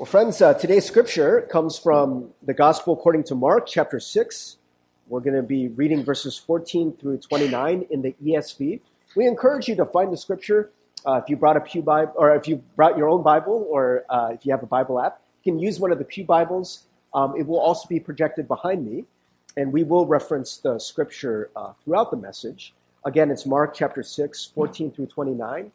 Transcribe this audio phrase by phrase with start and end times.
[0.00, 4.56] Well, friends, uh, today's scripture comes from the Gospel according to Mark, chapter 6.
[5.08, 8.80] We're going to be reading verses 14 through 29 in the ESV.
[9.14, 10.70] We encourage you to find the scripture.
[11.04, 14.06] Uh, if you brought a Pew Bible, or if you brought your own Bible, or
[14.08, 16.84] uh, if you have a Bible app, you can use one of the Pew Bibles.
[17.12, 19.04] Um, it will also be projected behind me,
[19.58, 22.72] and we will reference the scripture uh, throughout the message.
[23.04, 25.70] Again, it's Mark chapter 6, 14 through 29.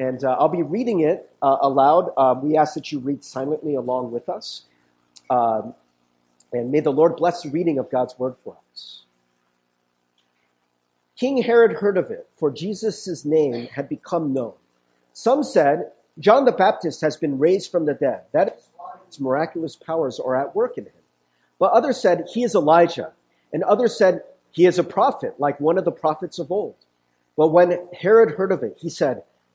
[0.00, 2.10] And uh, I'll be reading it uh, aloud.
[2.16, 4.62] Uh, we ask that you read silently along with us.
[5.28, 5.74] Um,
[6.54, 9.02] and may the Lord bless the reading of God's word for us.
[11.18, 14.54] King Herod heard of it, for Jesus' name had become known.
[15.12, 18.22] Some said, John the Baptist has been raised from the dead.
[18.32, 20.92] That is why his miraculous powers are at work in him.
[21.58, 23.12] But others said, he is Elijah.
[23.52, 26.76] And others said, he is a prophet, like one of the prophets of old.
[27.36, 29.24] But when Herod heard of it, he said,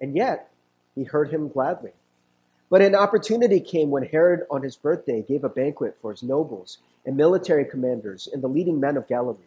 [0.00, 0.50] and yet
[0.94, 1.92] he heard him gladly.
[2.68, 6.78] But an opportunity came when Herod, on his birthday, gave a banquet for his nobles
[7.04, 9.38] and military commanders and the leading men of Galilee.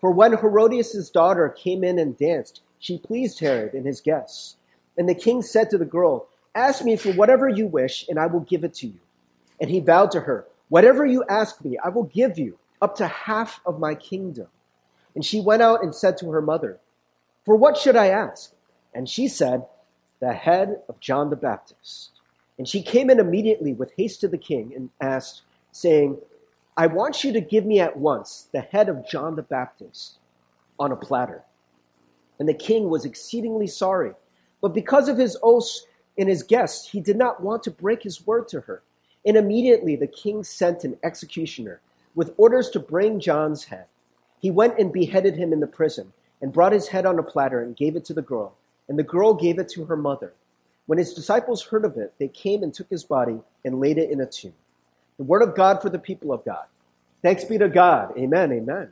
[0.00, 4.56] For when Herodias' daughter came in and danced, she pleased Herod and his guests.
[4.96, 8.26] And the king said to the girl, Ask me for whatever you wish, and I
[8.26, 9.00] will give it to you.
[9.60, 13.06] And he vowed to her, Whatever you ask me, I will give you, up to
[13.06, 14.46] half of my kingdom.
[15.14, 16.78] And she went out and said to her mother,
[17.44, 18.52] For what should I ask?
[18.98, 19.64] And she said,
[20.18, 22.10] The head of John the Baptist.
[22.58, 26.18] And she came in immediately with haste to the king and asked, saying,
[26.76, 30.18] I want you to give me at once the head of John the Baptist
[30.80, 31.44] on a platter.
[32.40, 34.14] And the king was exceedingly sorry.
[34.60, 35.86] But because of his oaths
[36.18, 38.82] and his guests, he did not want to break his word to her.
[39.24, 41.80] And immediately the king sent an executioner
[42.16, 43.84] with orders to bring John's head.
[44.40, 47.62] He went and beheaded him in the prison and brought his head on a platter
[47.62, 48.54] and gave it to the girl
[48.88, 50.32] and the girl gave it to her mother.
[50.86, 54.10] When his disciples heard of it, they came and took his body and laid it
[54.10, 54.54] in a tomb.
[55.18, 56.64] The word of God for the people of God.
[57.22, 58.16] Thanks be to God.
[58.16, 58.52] Amen.
[58.52, 58.90] Amen.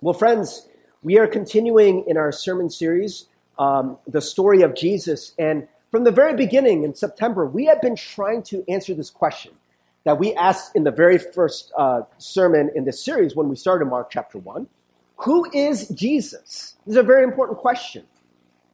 [0.00, 0.66] Well, friends,
[1.02, 3.26] we are continuing in our sermon series,
[3.58, 5.32] um, the story of Jesus.
[5.38, 9.52] And from the very beginning in September, we have been trying to answer this question
[10.04, 13.84] that we asked in the very first uh, sermon in this series when we started
[13.84, 14.66] Mark chapter 1.
[15.18, 16.74] Who is Jesus?
[16.84, 18.04] This is a very important question.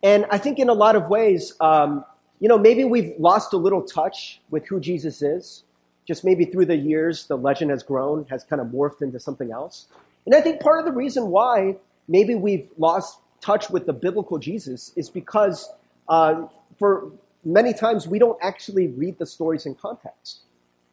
[0.02, 2.04] And I think in a lot of ways, um,
[2.40, 5.64] you know, maybe we've lost a little touch with who Jesus is.
[6.06, 9.52] Just maybe through the years, the legend has grown, has kind of morphed into something
[9.52, 9.88] else.
[10.24, 11.76] And I think part of the reason why
[12.06, 15.68] maybe we've lost touch with the biblical Jesus is because
[16.08, 16.46] uh,
[16.78, 17.10] for
[17.44, 20.40] many times we don't actually read the stories in context.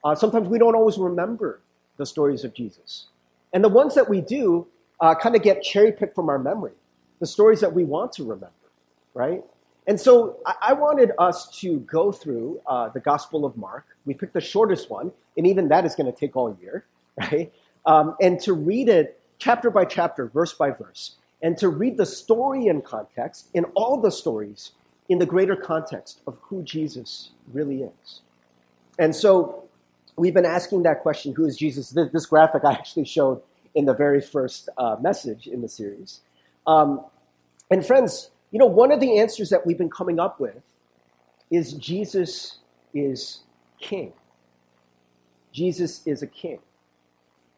[0.03, 1.61] Uh, sometimes we don't always remember
[1.97, 3.07] the stories of Jesus.
[3.53, 4.67] And the ones that we do
[4.99, 6.73] uh, kind of get cherry picked from our memory,
[7.19, 8.54] the stories that we want to remember
[9.15, 9.43] right?
[9.87, 13.85] And so I, wanted us to go through uh, the Gospel of Mark.
[14.05, 16.85] We picked the shortest one, and even that is going to take all year,
[17.17, 17.51] right?
[17.85, 22.05] Um, and to read it chapter by chapter, verse by verse, and to read the
[22.05, 24.71] story in context, in all the stories,
[25.09, 28.21] in the greater context of who Jesus really is.
[28.97, 29.65] And so
[30.15, 31.91] we've been asking that question who is Jesus?
[31.91, 33.41] This, this graphic I actually showed
[33.75, 36.21] in the very first uh, message in the series.
[36.65, 37.05] Um,
[37.69, 40.55] and friends, you know, one of the answers that we've been coming up with
[41.51, 42.59] is Jesus
[42.93, 43.41] is
[43.81, 44.13] king.
[45.51, 46.59] Jesus is a king.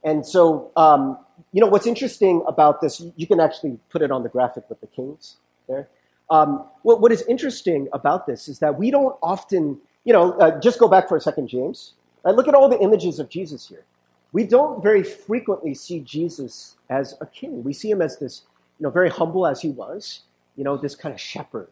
[0.03, 1.19] And so, um,
[1.51, 4.81] you know, what's interesting about this, you can actually put it on the graphic with
[4.81, 5.35] the kings
[5.67, 5.87] there.
[6.31, 10.59] Um, what, what is interesting about this is that we don't often, you know, uh,
[10.59, 11.93] just go back for a second, James.
[12.23, 12.33] Right?
[12.33, 13.85] Look at all the images of Jesus here.
[14.33, 17.63] We don't very frequently see Jesus as a king.
[17.63, 18.41] We see him as this,
[18.79, 20.23] you know, very humble as he was
[20.57, 21.69] you know, this kind of shepherd,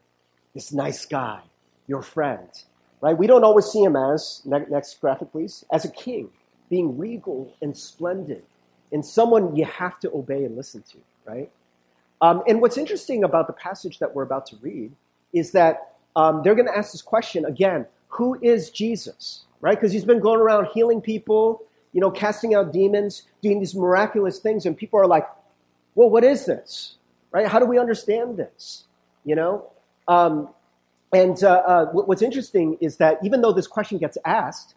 [0.53, 1.41] this nice guy,
[1.87, 2.47] your friend,
[3.01, 3.17] right?
[3.17, 6.29] We don't always see him as, next graphic please, as a king,
[6.69, 8.43] being regal and splendid,
[8.91, 11.51] and someone you have to obey and listen to, right?
[12.21, 14.91] Um, and what's interesting about the passage that we're about to read
[15.33, 19.77] is that um, they're going to ask this question again who is Jesus, right?
[19.77, 24.39] Because he's been going around healing people, you know, casting out demons, doing these miraculous
[24.39, 25.27] things, and people are like,
[25.95, 26.95] well, what is this?
[27.31, 27.47] Right?
[27.47, 28.85] How do we understand this?
[29.23, 29.71] You know?
[30.07, 30.49] Um,
[31.13, 34.75] and uh, uh, what's interesting is that even though this question gets asked,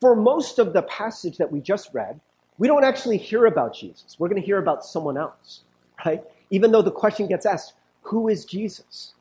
[0.00, 2.20] for most of the passage that we just read,
[2.58, 4.16] we don't actually hear about Jesus.
[4.18, 5.60] We're going to hear about someone else,
[6.04, 6.22] right?
[6.50, 7.72] Even though the question gets asked,
[8.02, 9.14] who is Jesus?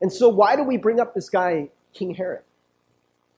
[0.00, 2.42] And so why do we bring up this guy, King Herod,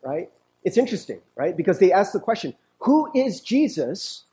[0.03, 0.31] right?
[0.63, 1.57] It's interesting, right?
[1.57, 4.25] Because they ask the question, who is Jesus?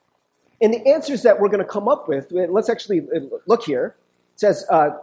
[0.61, 3.01] And the answers that we're going to come up with, let's actually
[3.47, 3.95] look here.
[4.41, 4.97] Says, uh,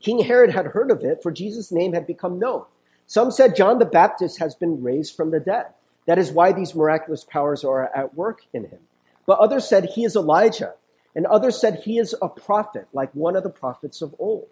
[0.00, 2.62] King Herod had heard of it, for Jesus' name had become known.
[3.08, 5.66] Some said John the Baptist has been raised from the dead.
[6.06, 8.78] That is why these miraculous powers are at work in him.
[9.26, 10.74] But others said he is Elijah,
[11.16, 14.46] and others said he is a prophet, like one of the prophets of old.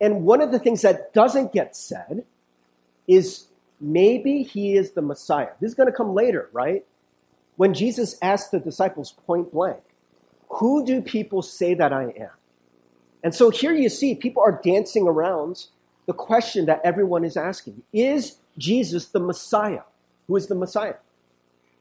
[0.00, 2.24] And one of the things that doesn't get said
[3.06, 3.44] is
[3.78, 5.50] maybe he is the Messiah.
[5.60, 6.82] This is going to come later, right?
[7.56, 9.82] When Jesus asked the disciples point blank,
[10.48, 12.30] Who do people say that I am?
[13.22, 15.66] And so here you see people are dancing around
[16.06, 19.82] the question that everyone is asking Is Jesus the Messiah?
[20.26, 20.94] Who is the Messiah?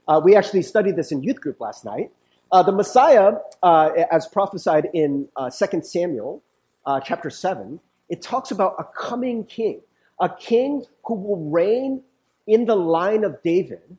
[0.07, 2.11] Uh, we actually studied this in youth group last night.
[2.51, 3.33] Uh, the Messiah,
[3.63, 6.41] uh, as prophesied in uh, 2 Samuel
[6.85, 7.79] uh, chapter 7,
[8.09, 9.79] it talks about a coming king,
[10.19, 12.01] a king who will reign
[12.47, 13.97] in the line of David,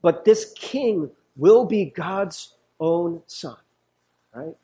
[0.00, 3.56] but this king will be God's own son,
[4.34, 4.56] right?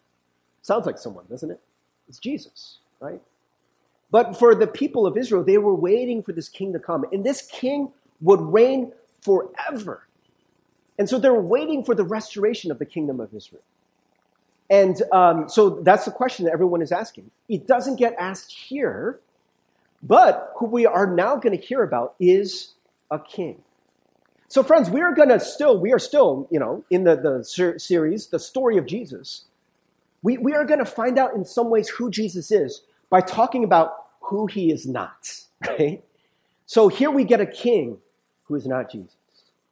[0.63, 1.61] Sounds like someone, doesn't it?
[2.09, 3.21] It's Jesus, right?
[4.11, 7.05] But for the people of Israel, they were waiting for this king to come.
[7.13, 10.07] And this king would reign forever.
[10.99, 13.63] And so they're waiting for the restoration of the kingdom of Israel.
[14.71, 17.31] And um, so that's the question that everyone is asking.
[17.49, 19.21] It doesn't get asked here,
[20.03, 22.75] but who we are now going to hear about is
[23.11, 23.63] a king.
[24.49, 27.45] So, friends, we are going to still, we are still, you know, in the, the
[27.45, 29.45] ser- series, the story of Jesus.
[30.29, 33.65] We, we are going to find out in some ways who Jesus is by talking
[33.65, 35.35] about who he is not,
[35.67, 36.05] right?
[36.67, 37.97] So here we get a king
[38.45, 39.17] who is not Jesus,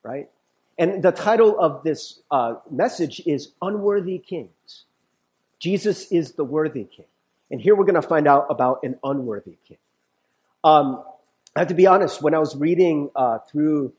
[0.03, 0.31] right?
[0.79, 4.85] And the title of this uh, message is Unworthy Kings.
[5.59, 7.05] Jesus is the worthy king.
[7.51, 9.77] And here we're going to find out about an unworthy king.
[10.65, 11.05] Um,
[11.55, 13.93] I have to be honest, when I was reading uh, through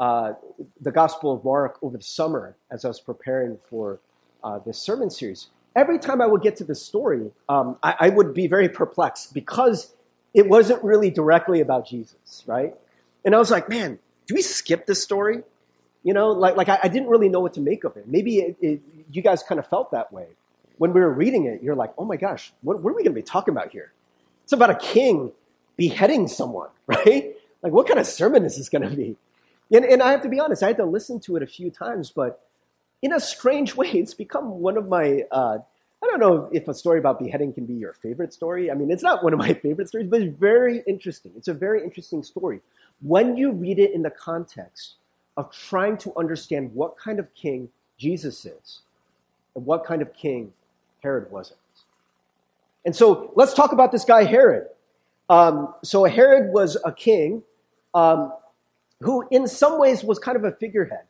[0.00, 0.32] uh,
[0.80, 4.00] the Gospel of Mark over the summer as I was preparing for
[4.42, 8.08] uh, this sermon series, every time I would get to the story, um, I, I,
[8.08, 9.92] would be very perplexed because
[10.34, 12.74] it wasn't really directly about Jesus, right?
[13.24, 15.42] And I was like, man, do we skip this story?
[16.02, 18.08] You know, like, like I, I didn't really know what to make of it.
[18.08, 18.80] Maybe it, it,
[19.10, 20.26] you guys kind of felt that way.
[20.78, 23.14] When we were reading it, you're like, oh my gosh, what, what are we going
[23.14, 23.92] to be talking about here?
[24.44, 25.32] It's about a king
[25.76, 27.36] beheading someone, right?
[27.62, 29.16] Like, what kind of sermon is this going to be?
[29.70, 31.70] And, and I have to be honest, I had to listen to it a few
[31.70, 32.40] times, but
[33.02, 35.22] in a strange way, it's become one of my.
[35.30, 35.58] Uh,
[36.02, 38.72] I don't know if a story about beheading can be your favorite story.
[38.72, 41.30] I mean, it's not one of my favorite stories, but it's very interesting.
[41.36, 42.60] It's a very interesting story
[43.02, 44.94] when you read it in the context
[45.36, 47.68] of trying to understand what kind of king
[47.98, 48.80] Jesus is
[49.54, 50.52] and what kind of king
[51.02, 51.58] Herod wasn't.
[52.84, 54.66] And so let's talk about this guy, Herod.
[55.28, 57.42] Um, so Herod was a king
[57.94, 58.32] um,
[59.00, 61.04] who, in some ways, was kind of a figurehead.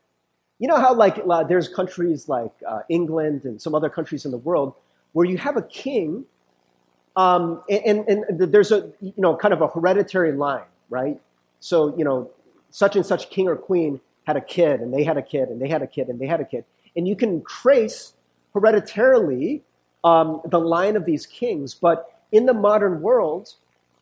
[0.62, 4.30] You know how, like, uh, there's countries like uh, England and some other countries in
[4.30, 4.74] the world
[5.12, 6.24] where you have a king,
[7.16, 11.20] um, and, and, and there's a you know kind of a hereditary line, right?
[11.58, 12.30] So, you know,
[12.70, 15.60] such and such king or queen had a kid, and they had a kid, and
[15.60, 16.64] they had a kid, and they had a kid.
[16.94, 18.12] And you can trace
[18.54, 19.62] hereditarily
[20.04, 21.74] um, the line of these kings.
[21.74, 23.52] But in the modern world,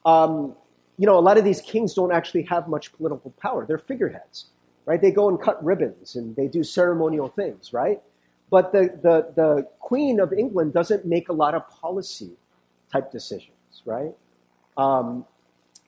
[0.04, 0.54] um,
[0.98, 3.64] you know, a lot of these kings don't actually have much political power.
[3.64, 4.50] They're figureheads,
[4.86, 5.00] right?
[5.00, 8.00] They go and cut ribbons and they do ceremonial things, right?
[8.50, 12.32] But the, the, the Queen of England doesn't make a lot of policy
[12.92, 14.12] type decisions, right?
[14.76, 15.24] Um,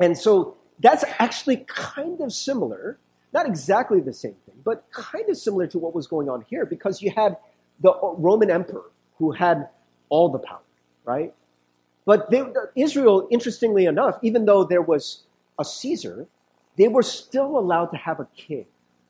[0.00, 2.98] and so that's actually kind of similar,
[3.32, 6.66] not exactly the same thing, but kind of similar to what was going on here
[6.66, 7.36] because you had
[7.80, 9.68] the Roman emperor who had
[10.08, 10.60] all the power,
[11.04, 11.32] right?
[12.04, 12.42] But they,
[12.76, 15.22] Israel, interestingly enough, even though there was
[15.58, 16.26] a Caesar,
[16.76, 18.66] they were still allowed to have a king,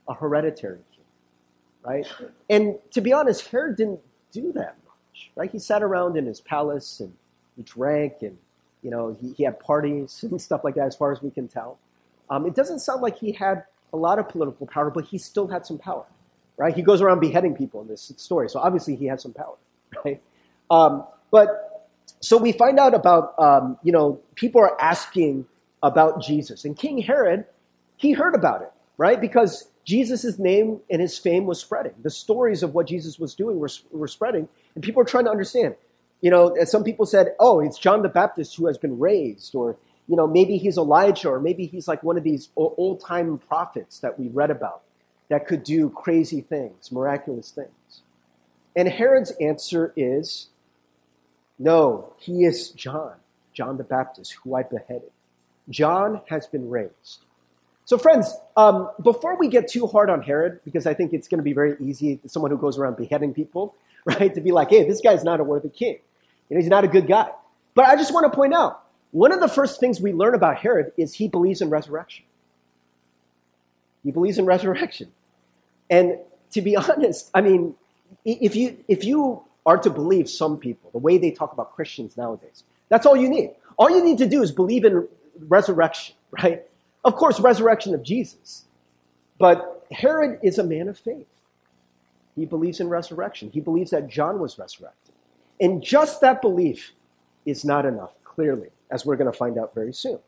[0.09, 1.05] a hereditary king,
[1.85, 2.07] right?
[2.51, 4.01] And to be honest, Herod didn't
[4.33, 5.51] do that much, right?
[5.51, 7.13] He sat around in his palace and
[7.57, 8.37] he drank and
[8.83, 11.49] you know, he, he had parties and stuff like that, as far as we can
[11.49, 11.79] tell.
[12.31, 15.47] Um, it doesn't sound like he had a lot of political power, but he still
[15.47, 16.05] had some power,
[16.57, 16.75] right?
[16.75, 19.57] He goes around beheading people in this story, so obviously he had some power,
[20.05, 20.21] right?
[20.71, 21.91] Um, but
[22.21, 25.47] so we find out about, um, you know, people are asking
[25.83, 27.45] about Jesus, and King Herod,
[27.97, 29.21] he heard about it, right?
[29.21, 31.93] Because Jesus' name and his fame was spreading.
[32.03, 35.31] The stories of what Jesus was doing were, were spreading, and people are trying to
[35.31, 35.75] understand
[36.23, 39.77] you know, some people said, oh, it's John the Baptist who has been raised, or,
[40.07, 43.99] you know, maybe he's Elijah, or maybe he's like one of these old time prophets
[43.99, 44.83] that we read about
[45.29, 48.03] that could do crazy things, miraculous things.
[48.77, 50.49] And Herod's answer is
[51.59, 53.15] no, he is John,
[53.53, 55.11] John the Baptist, who I beheaded.
[55.69, 57.25] John has been raised.
[57.85, 61.39] So, friends, um, before we get too hard on Herod, because I think it's going
[61.39, 63.75] to be very easy, someone who goes around beheading people,
[64.05, 65.99] right, to be like, hey, this guy's not a worthy king.
[66.51, 67.31] And he's not a good guy.
[67.75, 70.59] But I just want to point out one of the first things we learn about
[70.59, 72.25] Herod is he believes in resurrection.
[74.05, 75.13] He believes in resurrection.
[75.91, 76.19] And
[76.53, 77.75] to be honest, I mean,
[78.25, 82.17] if you, if you are to believe some people, the way they talk about Christians
[82.17, 83.51] nowadays, that's all you need.
[83.79, 85.09] All you need to do is believe in
[85.39, 86.65] resurrection, right?
[87.05, 88.65] Of course, resurrection of Jesus.
[89.39, 91.27] But Herod is a man of faith.
[92.37, 93.51] He believes in resurrection.
[93.51, 95.15] He believes that John was resurrected.
[95.61, 96.93] And just that belief
[97.45, 100.19] is not enough, clearly, as we're going to find out very soon.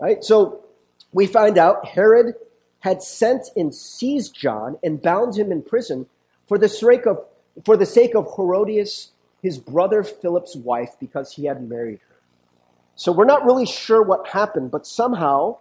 [0.00, 0.22] Right?
[0.22, 0.64] So
[1.12, 2.34] we find out Herod
[2.80, 6.06] had sent and seized John and bound him in prison
[6.46, 7.24] for the sake of,
[7.64, 9.10] for the sake of Herodias,
[9.42, 12.16] his brother Philip's wife, because he had married her.
[12.94, 15.58] So we're not really sure what happened, but somehow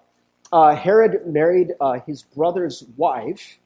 [0.51, 3.57] uh, Herod married uh, his brother's wife,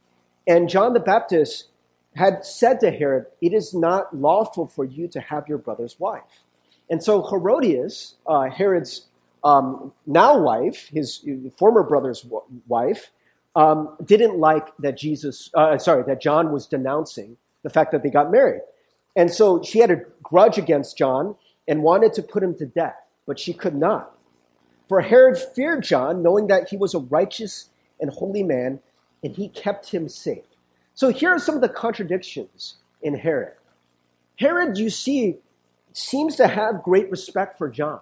[0.48, 1.68] and John the Baptist
[2.16, 6.44] had said to Herod, It is not lawful for you to have your brother's wife.
[6.90, 9.08] And so Herodias, uh, Herod's
[9.44, 11.26] um, now wife, his
[11.58, 12.26] former brother's
[12.68, 13.12] wife,
[13.56, 18.10] um, didn't like that Jesus, uh, sorry, that John was denouncing the fact that they
[18.10, 18.62] got married.
[19.16, 21.36] And so she had a grudge against John
[21.68, 22.96] and wanted to put him to death
[23.26, 24.16] but she could not.
[24.92, 27.70] For Herod feared John, knowing that he was a righteous
[28.02, 28.78] and holy man,
[29.24, 30.44] and he kept him safe.
[30.96, 33.54] So here are some of the contradictions in Herod.
[34.36, 35.38] Herod, you see,
[35.94, 38.02] seems to have great respect for John,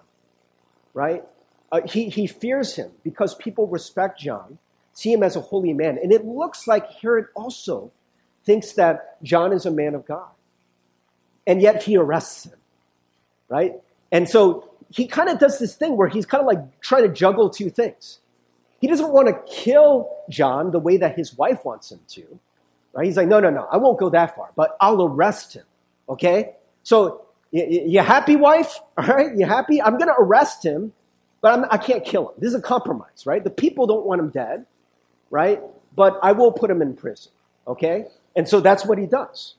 [0.92, 1.22] right?
[1.70, 4.58] Uh, he, he fears him because people respect John,
[4.92, 5.96] see him as a holy man.
[6.02, 7.92] And it looks like Herod also
[8.44, 10.30] thinks that John is a man of God.
[11.46, 12.58] And yet he arrests him,
[13.48, 13.74] right?
[14.10, 17.08] And so he kind of does this thing where he's kind of like trying to
[17.08, 18.18] juggle two things.
[18.80, 22.38] He doesn't want to kill John the way that his wife wants him to,
[22.92, 23.06] right?
[23.06, 25.64] He's like, no, no, no, I won't go that far, but I'll arrest him,
[26.08, 26.54] okay?
[26.82, 28.80] So, you, you happy, wife?
[28.98, 29.80] All right, you happy?
[29.80, 30.92] I'm going to arrest him,
[31.40, 32.34] but I'm, I can not kill him.
[32.38, 33.44] This is a compromise, right?
[33.44, 34.66] The people don't want him dead,
[35.30, 35.60] right?
[35.94, 37.32] But I will put him in prison,
[37.66, 38.06] okay?
[38.34, 39.54] And so that's what he does.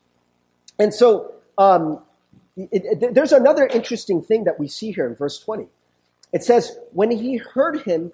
[0.80, 2.02] And so um,
[2.58, 5.68] it, it, there's another interesting thing that we see here in verse 20.
[6.34, 8.12] It says, when he heard him,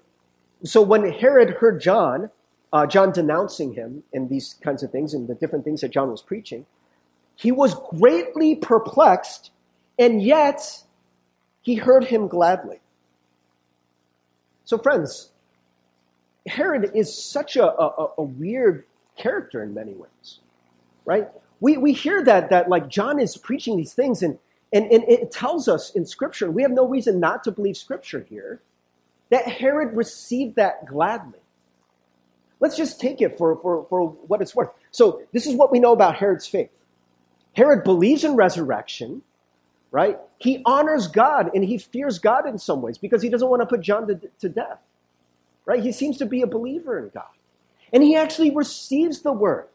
[0.64, 2.30] so when Herod heard John,
[2.72, 6.10] uh, John denouncing him and these kinds of things and the different things that John
[6.10, 6.66] was preaching,
[7.36, 9.50] he was greatly perplexed,
[9.98, 10.82] and yet
[11.62, 12.80] he heard him gladly.
[14.64, 15.30] So, friends,
[16.46, 18.84] Herod is such a, a, a weird
[19.16, 20.40] character in many ways,
[21.04, 21.28] right?
[21.60, 24.38] We, we hear that, that like John is preaching these things and,
[24.72, 28.24] and, and it tells us in scripture, we have no reason not to believe scripture
[28.28, 28.60] here,
[29.30, 31.38] that Herod received that gladly.
[32.60, 34.70] Let's just take it for, for, for what it's worth.
[34.90, 36.70] So this is what we know about Herod's faith.
[37.54, 39.22] Herod believes in resurrection,
[39.90, 40.18] right?
[40.38, 43.66] He honors God and he fears God in some ways because he doesn't want to
[43.66, 44.78] put John to, to death,
[45.66, 45.82] right?
[45.82, 47.24] He seems to be a believer in God.
[47.92, 49.66] And he actually receives the word.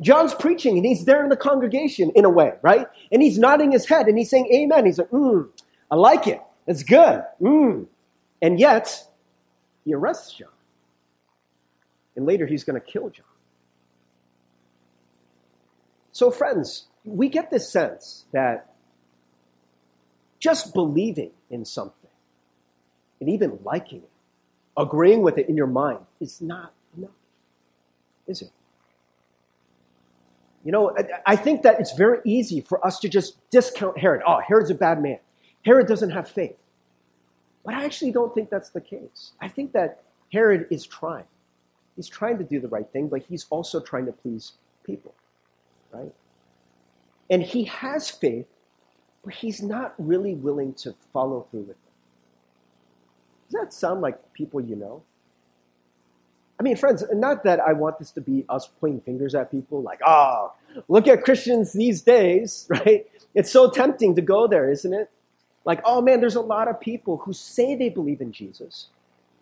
[0.00, 2.86] John's preaching and he's there in the congregation in a way, right?
[3.12, 4.86] And he's nodding his head and he's saying amen.
[4.86, 5.48] He's like, mm,
[5.90, 6.40] I like it.
[6.66, 7.22] It's good.
[7.40, 7.86] Mm.
[8.42, 9.06] And yet,
[9.84, 10.48] he arrests John.
[12.16, 13.26] And later he's going to kill John.
[16.12, 18.72] So, friends, we get this sense that
[20.38, 22.10] just believing in something
[23.20, 24.10] and even liking it,
[24.76, 27.10] agreeing with it in your mind, is not enough,
[28.26, 28.50] is it?
[30.64, 34.22] You know, I think that it's very easy for us to just discount Herod.
[34.26, 35.18] Oh, Herod's a bad man.
[35.64, 36.56] Herod doesn't have faith.
[37.64, 39.32] But I actually don't think that's the case.
[39.40, 40.02] I think that
[40.32, 41.24] Herod is trying.
[41.96, 44.52] He's trying to do the right thing, but he's also trying to please
[44.84, 45.14] people,
[45.92, 46.12] right?
[47.30, 48.46] And he has faith,
[49.24, 51.76] but he's not really willing to follow through with it.
[53.50, 55.02] Does that sound like people you know?
[56.58, 59.82] I mean, friends, not that I want this to be us pointing fingers at people
[59.82, 60.52] like, oh,
[60.88, 63.06] look at Christians these days, right?
[63.34, 65.10] It's so tempting to go there, isn't it?
[65.64, 68.88] Like, oh man, there's a lot of people who say they believe in Jesus,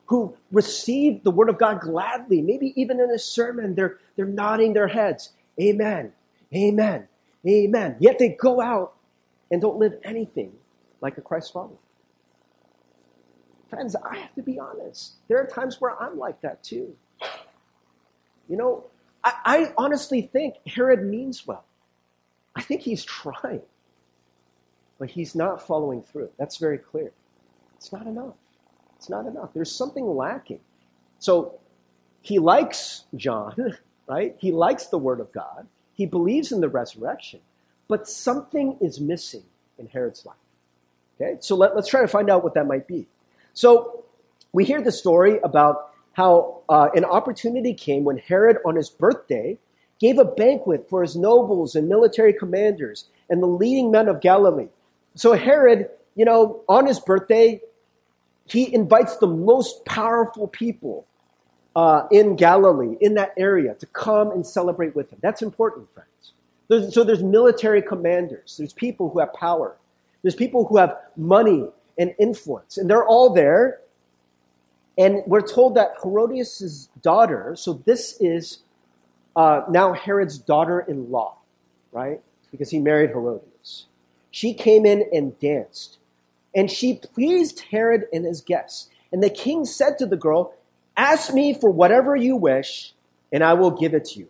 [0.06, 2.40] who receive the word of God gladly.
[2.40, 5.30] Maybe even in a sermon, they're, they're nodding their heads.
[5.60, 6.12] Amen.
[6.54, 7.08] Amen.
[7.46, 7.96] Amen.
[7.98, 8.94] Yet they go out
[9.50, 10.52] and don't live anything
[11.00, 11.76] like a Christ follower.
[13.72, 15.12] Friends, I have to be honest.
[15.28, 16.94] There are times where I'm like that too.
[18.46, 18.84] You know,
[19.24, 21.64] I, I honestly think Herod means well.
[22.54, 23.62] I think he's trying,
[24.98, 26.28] but he's not following through.
[26.38, 27.12] That's very clear.
[27.76, 28.34] It's not enough.
[28.98, 29.54] It's not enough.
[29.54, 30.60] There's something lacking.
[31.18, 31.58] So
[32.20, 33.74] he likes John,
[34.06, 34.36] right?
[34.38, 35.66] He likes the Word of God.
[35.94, 37.40] He believes in the resurrection,
[37.88, 39.44] but something is missing
[39.78, 40.36] in Herod's life.
[41.18, 43.06] Okay, so let, us try to find out what that might be.
[43.54, 44.04] So
[44.52, 49.58] we hear the story about how uh, an opportunity came when Herod, on his birthday,
[49.98, 54.68] gave a banquet for his nobles and military commanders and the leading men of Galilee.
[55.14, 57.60] So Herod, you know, on his birthday,
[58.46, 61.06] he invites the most powerful people
[61.76, 65.18] uh, in Galilee, in that area, to come and celebrate with him.
[65.22, 66.32] That's important, friends.
[66.68, 69.76] There's, so there's military commanders, there's people who have power,
[70.22, 71.68] there's people who have money
[72.02, 73.82] and influence, and they're all there
[74.98, 78.58] and we're told that Herodias' daughter, so this is
[79.34, 81.38] uh, now Herod's daughter in law,
[81.92, 82.20] right?
[82.50, 83.86] Because he married Herodias.
[84.30, 85.98] She came in and danced,
[86.54, 88.90] and she pleased Herod and his guests.
[89.12, 90.54] And the king said to the girl,
[90.96, 92.92] Ask me for whatever you wish,
[93.32, 94.28] and I will give it to you.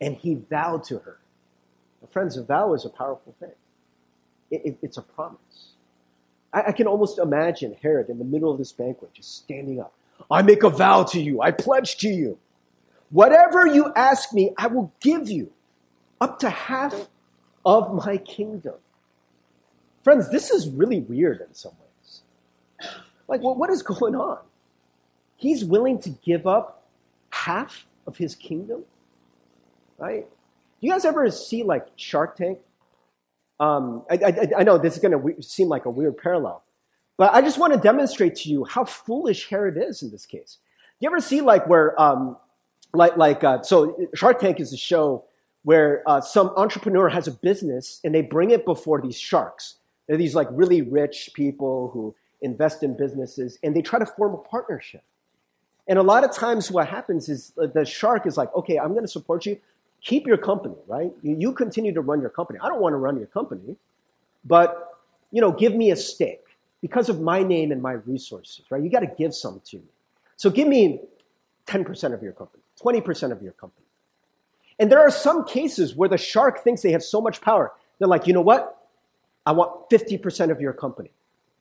[0.00, 1.18] And he vowed to her.
[2.00, 3.52] Well, friends, a vow is a powerful thing,
[4.50, 5.65] it, it, it's a promise.
[6.52, 9.92] I, I can almost imagine Herod in the middle of this banquet just standing up.
[10.30, 11.40] I make a vow to you.
[11.42, 12.38] I pledge to you.
[13.10, 15.52] Whatever you ask me, I will give you
[16.20, 17.08] up to half
[17.64, 18.74] of my kingdom.
[20.02, 22.20] Friends, this is really weird in some ways.
[23.28, 24.38] Like, well, what is going on?
[25.36, 26.84] He's willing to give up
[27.30, 28.84] half of his kingdom,
[29.98, 30.26] right?
[30.80, 32.58] Do you guys ever see like Shark Tank?
[33.58, 36.62] Um, I, I, I, know this is going to seem like a weird parallel,
[37.16, 40.58] but I just want to demonstrate to you how foolish Herod is in this case.
[41.00, 42.36] You ever see like where, um,
[42.92, 45.24] like, like uh, so Shark Tank is a show
[45.62, 49.76] where uh, some entrepreneur has a business and they bring it before these sharks.
[50.06, 54.34] They're these like really rich people who invest in businesses and they try to form
[54.34, 55.02] a partnership.
[55.88, 59.04] And a lot of times what happens is the shark is like, okay, I'm going
[59.04, 59.58] to support you
[60.06, 61.12] keep your company, right?
[61.22, 62.60] You, you continue to run your company.
[62.62, 63.76] I don't want to run your company,
[64.44, 64.94] but
[65.32, 66.44] you know, give me a stake
[66.80, 68.82] because of my name and my resources, right?
[68.82, 69.90] You got to give some to me.
[70.36, 71.00] So give me
[71.66, 73.84] 10% of your company, 20% of your company.
[74.78, 77.72] And there are some cases where the shark thinks they have so much power.
[77.98, 78.88] They're like, you know what?
[79.44, 81.10] I want 50% of your company.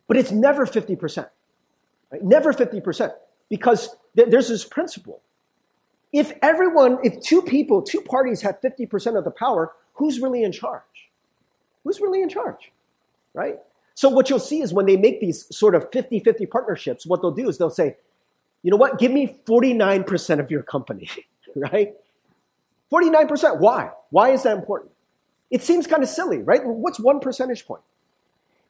[0.08, 1.28] But it's never 50%.
[2.12, 2.24] Right?
[2.24, 3.12] Never 50%.
[3.50, 5.22] Because th- there's this principle
[6.16, 10.54] if everyone, if two people, two parties have 50% of the power, who's really in
[10.54, 10.82] charge?
[11.84, 12.72] Who's really in charge?
[13.34, 13.60] Right?
[13.96, 17.32] So what you'll see is when they make these sort of 50-50 partnerships, what they'll
[17.32, 17.98] do is they'll say,
[18.64, 21.10] you know what, give me 49% of your company,
[21.58, 21.94] right?
[22.94, 23.60] 49%.
[23.60, 23.92] Why?
[24.10, 24.94] Why is that important?
[25.52, 26.62] It seems kind of silly, right?
[26.64, 27.82] What's one percentage point?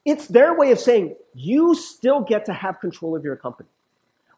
[0.03, 3.69] It's their way of saying you still get to have control of your company.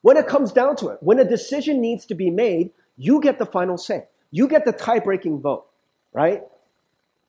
[0.02, 3.39] When it comes down to it, when a decision needs to be made, you get
[3.39, 4.05] the final say.
[4.31, 5.65] You get the tie breaking vote,
[6.13, 6.43] right?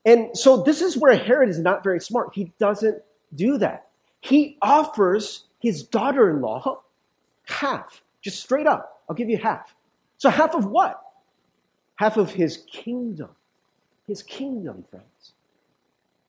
[0.04, 2.30] And so this is where Herod is not very smart.
[2.32, 3.02] He doesn't
[3.34, 3.88] do that.
[4.20, 6.80] He offers his daughter in law
[7.44, 9.02] half, just straight up.
[9.08, 9.74] I'll give you half.
[10.18, 11.00] So, half of what?
[11.96, 13.30] Half of his kingdom.
[14.06, 15.32] His kingdom, friends.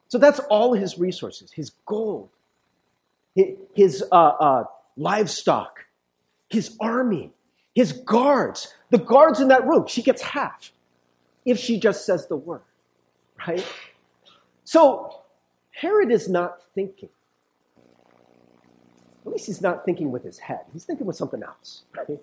[0.07, 2.29] So, that's all his resources his gold,
[3.73, 4.63] his uh, uh,
[4.97, 5.85] livestock,
[6.49, 7.31] his army,
[7.79, 10.73] his guards, the guards in that room, she gets half
[11.45, 12.59] if she just says the word,
[13.47, 13.65] right?
[14.65, 15.21] So
[15.71, 17.07] Herod is not thinking.
[19.25, 20.59] At least he's not thinking with his head.
[20.73, 22.19] He's thinking with something else, right?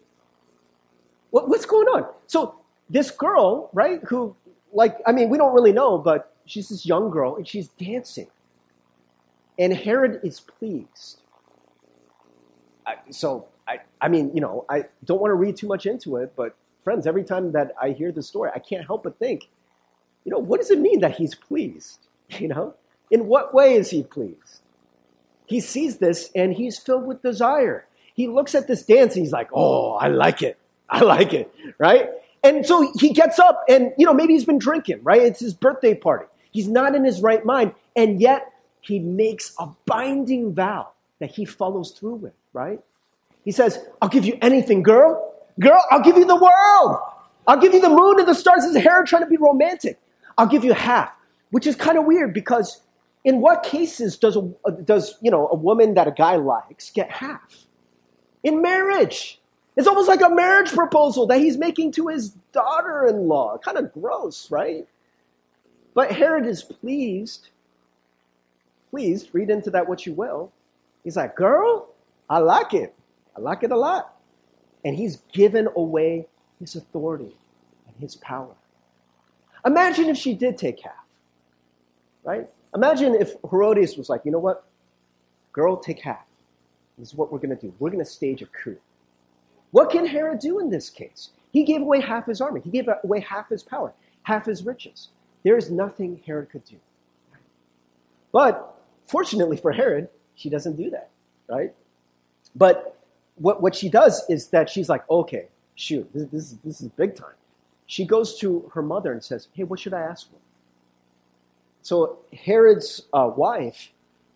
[1.30, 2.06] What, what's going on?
[2.26, 2.56] So
[2.90, 4.36] this girl, right, who,
[4.74, 8.26] like, I mean, we don't really know, but she's this young girl and she's dancing.
[9.58, 11.22] And Herod is pleased.
[13.10, 16.34] so I, I mean, you know, I don't want to read too much into it,
[16.36, 19.48] but friends, every time that I hear the story, I can't help but think,
[20.24, 22.00] you know, what does it mean that he's pleased?
[22.40, 22.74] You know,
[23.08, 24.60] in what way is he pleased?
[25.46, 27.86] He sees this and he's filled with desire.
[28.14, 30.58] He looks at this dance and he's like, oh, I like it.
[30.90, 32.08] I like it, right?
[32.42, 35.22] And so he gets up and, you know, maybe he's been drinking, right?
[35.22, 36.26] It's his birthday party.
[36.50, 37.74] He's not in his right mind.
[37.94, 42.80] And yet he makes a binding vow that he follows through with, right?
[43.46, 45.32] He says, I'll give you anything, girl.
[45.58, 46.98] Girl, I'll give you the world.
[47.46, 48.64] I'll give you the moon and the stars.
[48.64, 49.98] His hair trying to be romantic.
[50.36, 51.10] I'll give you half,
[51.52, 52.82] which is kind of weird because
[53.24, 57.08] in what cases does a, does, you know, a woman that a guy likes get
[57.10, 57.64] half?
[58.42, 59.40] In marriage.
[59.76, 63.58] It's almost like a marriage proposal that he's making to his daughter in law.
[63.58, 64.86] Kind of gross, right?
[65.94, 67.50] But Herod is pleased.
[68.90, 70.50] Pleased, read into that what you will.
[71.04, 71.88] He's like, Girl,
[72.28, 72.92] I like it.
[73.36, 74.16] I like it a lot.
[74.84, 76.26] And he's given away
[76.60, 77.36] his authority
[77.86, 78.54] and his power.
[79.64, 80.92] Imagine if she did take half,
[82.24, 82.48] right?
[82.74, 84.64] Imagine if Herodias was like, you know what?
[85.52, 86.24] Girl, take half.
[86.98, 87.74] This is what we're going to do.
[87.78, 88.76] We're going to stage a coup.
[89.72, 91.30] What can Herod do in this case?
[91.52, 92.60] He gave away half his army.
[92.60, 95.08] He gave away half his power, half his riches.
[95.42, 96.76] There is nothing Herod could do.
[98.32, 101.10] But fortunately for Herod, she doesn't do that,
[101.48, 101.72] right?
[102.54, 102.95] But
[103.36, 107.14] what, what she does is that she's like, okay, shoot, this, this, this is big
[107.14, 107.34] time.
[107.86, 110.36] She goes to her mother and says, hey, what should I ask for?
[111.82, 113.92] So Herod's uh, wife,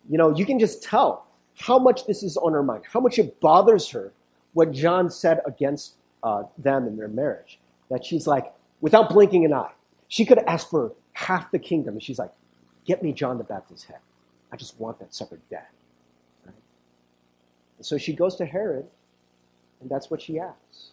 [0.09, 1.25] you know, you can just tell
[1.59, 4.13] how much this is on her mind, how much it bothers her
[4.53, 7.59] what John said against uh, them in their marriage.
[7.89, 9.71] That she's like, without blinking an eye,
[10.07, 11.95] she could ask for half the kingdom.
[11.95, 12.31] And she's like,
[12.85, 13.99] get me John the Baptist's head.
[14.51, 15.65] I just want that sucker dead.
[17.81, 18.85] And so she goes to Herod,
[19.79, 20.91] and that's what she asks.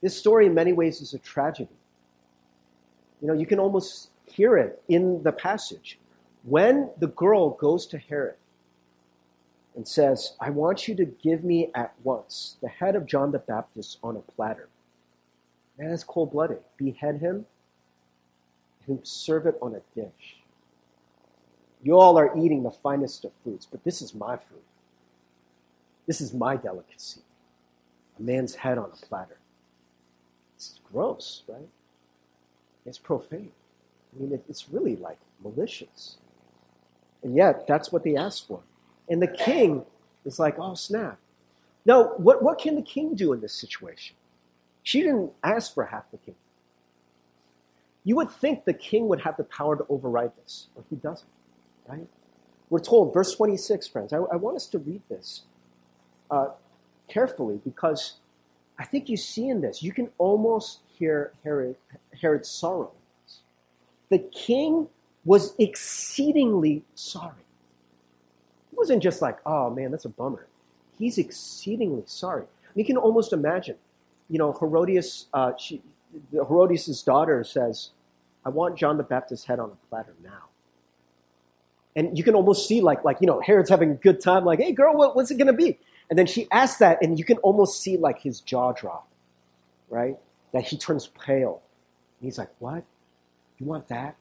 [0.00, 1.76] This story, in many ways, is a tragedy.
[3.20, 5.98] You know, you can almost hear it in the passage.
[6.44, 8.36] When the girl goes to Herod
[9.76, 13.40] and says, I want you to give me at once the head of John the
[13.40, 14.70] Baptist on a platter.
[15.78, 16.60] Man, that's cold blooded.
[16.78, 17.44] Behead him
[18.86, 20.38] and serve it on a dish.
[21.82, 24.62] You all are eating the finest of foods, but this is my food.
[26.08, 27.20] This is my delicacy.
[28.18, 29.38] A man's head on a platter.
[30.56, 31.68] It's gross, right?
[32.86, 33.52] It's profane.
[34.16, 36.16] I mean, it's really like malicious.
[37.22, 38.60] And yet, that's what they asked for.
[39.10, 39.84] And the king
[40.24, 41.18] is like, oh, snap.
[41.84, 44.16] Now, what, what can the king do in this situation?
[44.84, 46.40] She didn't ask for half the kingdom.
[48.04, 51.28] You would think the king would have the power to override this, but he doesn't,
[51.86, 52.08] right?
[52.70, 55.42] We're told, verse 26, friends, I, I want us to read this
[56.30, 56.48] uh,
[57.08, 58.14] carefully because
[58.78, 61.76] I think you see in this, you can almost hear Herod,
[62.20, 62.92] Herod's sorrow.
[64.10, 64.88] The king
[65.24, 67.44] was exceedingly sorry.
[68.70, 70.46] He wasn't just like, oh man, that's a bummer.
[70.98, 72.44] He's exceedingly sorry.
[72.74, 73.76] You can almost imagine,
[74.28, 75.82] you know, Herodias, uh, she,
[76.32, 77.90] Herodias' daughter says,
[78.44, 80.44] I want John the Baptist's head on a platter now.
[81.96, 84.60] And you can almost see, like, like you know, Herod's having a good time, like,
[84.60, 85.78] hey, girl, what, what's it going to be?
[86.10, 89.08] And then she asks that, and you can almost see, like, his jaw drop,
[89.90, 90.16] right?
[90.52, 91.60] That he turns pale.
[92.20, 92.82] And he's like, what?
[93.58, 94.16] You want that?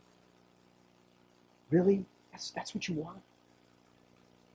[1.71, 2.05] Really?
[2.31, 3.21] That's, that's what you want?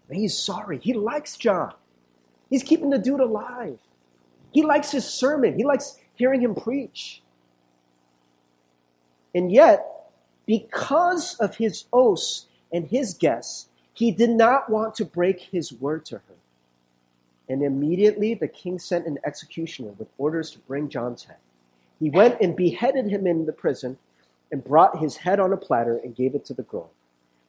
[0.09, 0.79] And he's sorry.
[0.79, 1.73] He likes John.
[2.51, 3.79] He's keeping the dude alive.
[4.51, 5.57] He likes his sermon.
[5.57, 7.23] He likes hearing him preach.
[9.35, 10.11] And yet,
[10.45, 16.05] because of his oaths and his guests, he did not want to break his word
[16.07, 16.32] to her.
[17.53, 21.37] And immediately the king sent an executioner with orders to bring John's head.
[22.01, 23.99] He went and beheaded him in the prison
[24.51, 26.91] and brought his head on a platter and gave it to the girl.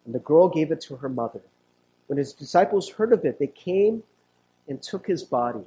[0.03, 1.39] And the girl gave it to her mother.
[2.07, 4.03] When his disciples heard of it, they came
[4.67, 5.63] and took his body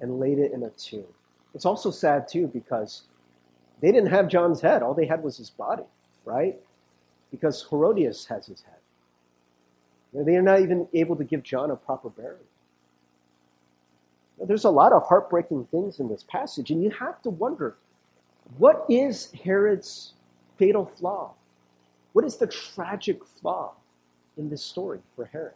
[0.00, 1.06] and laid it in a tomb.
[1.54, 3.04] It's also sad, too, because
[3.80, 4.82] they didn't have John's head.
[4.82, 5.84] All they had was his body,
[6.26, 6.60] right?
[7.30, 10.26] Because Herodias has his head.
[10.26, 12.44] They are not even able to give John a proper burial.
[14.46, 17.76] There's a lot of heartbreaking things in this passage, and you have to wonder
[18.58, 20.14] what is Herod's
[20.58, 21.32] fatal flaw?
[22.12, 23.72] What is the tragic flaw
[24.36, 25.54] in this story for Herod?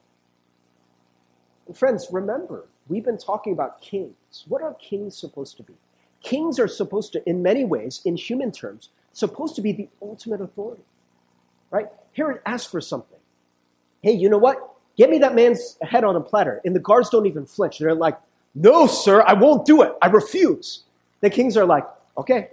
[1.66, 4.44] And friends, remember, we've been talking about kings.
[4.48, 5.74] What are kings supposed to be?
[6.22, 10.40] Kings are supposed to, in many ways, in human terms, supposed to be the ultimate
[10.40, 10.82] authority.
[11.70, 11.88] Right?
[12.16, 13.18] Herod asked for something.
[14.02, 14.74] Hey, you know what?
[14.96, 16.60] Get me that man's head on a platter.
[16.64, 17.78] And the guards don't even flinch.
[17.78, 18.18] They're like,
[18.56, 19.92] no, sir, I won't do it.
[20.00, 20.84] I refuse.
[21.20, 21.84] The kings are like,
[22.16, 22.48] okay,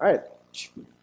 [0.00, 0.20] all right.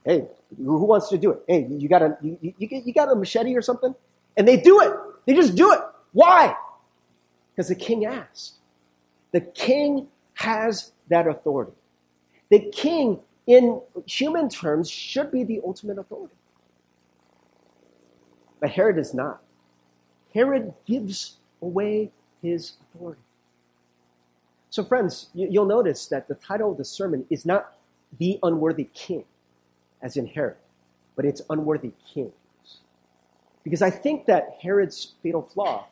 [0.04, 1.44] Hey, who wants to do it?
[1.48, 3.96] Hey, you got a you, you, you got a machete or something?
[4.36, 4.92] And they do it.
[5.26, 5.80] They just do it.
[6.12, 6.56] Why?
[7.56, 8.56] Because the king asked.
[9.32, 11.72] The king has that authority.
[12.50, 16.36] The king, in human terms, should be the ultimate authority.
[18.60, 19.42] But Herod is not.
[20.34, 22.12] Herod gives away
[22.42, 23.22] his authority.
[24.78, 27.74] So, friends, you'll notice that the title of the sermon is not
[28.20, 29.26] The Unworthy King,
[30.04, 30.58] as in Herod,
[31.16, 32.32] but it's Unworthy Kings.
[33.64, 35.88] Because I think that Herod's fatal flaw